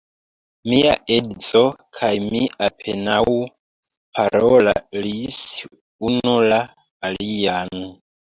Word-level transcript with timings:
Mia 0.69 0.93
edzo 1.17 1.59
kaj 1.97 2.09
mi 2.23 2.41
apenaŭ 2.67 3.19
parolis 4.21 5.39
unu 6.11 6.35
la 6.49 6.59
alian. 7.13 7.87